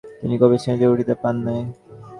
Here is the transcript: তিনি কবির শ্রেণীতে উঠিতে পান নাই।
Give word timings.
তিনি 0.19 0.35
কবির 0.41 0.59
শ্রেণীতে 0.63 0.87
উঠিতে 0.93 1.13
পান 1.21 1.35
নাই। 1.45 1.61